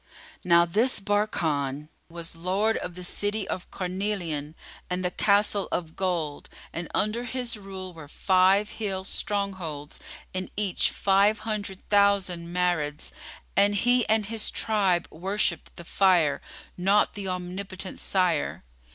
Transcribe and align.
Now 0.43 0.65
this 0.65 0.99
Barkan 0.99 1.87
was 2.09 2.35
lord 2.35 2.75
of 2.75 2.95
the 2.95 3.03
City 3.03 3.47
of 3.47 3.69
Carnelian 3.69 4.55
and 4.89 5.05
the 5.05 5.11
Castle 5.11 5.67
of 5.71 5.95
Gold 5.95 6.49
and 6.73 6.87
under 6.95 7.25
his 7.25 7.55
rule 7.55 7.93
were 7.93 8.07
five 8.07 8.67
hill 8.81 9.03
strongholds, 9.03 9.99
in 10.33 10.49
each 10.57 10.89
five 10.89 11.41
hundred 11.45 11.87
thousand 11.89 12.51
Marids; 12.51 13.11
and 13.55 13.75
he 13.75 14.03
and 14.09 14.25
his 14.25 14.49
tribe 14.49 15.07
worshipped 15.11 15.75
the 15.75 15.85
Fire, 15.85 16.41
not 16.75 17.13
the 17.13 17.27
Omnipotent 17.27 17.99
Sire. 17.99 18.63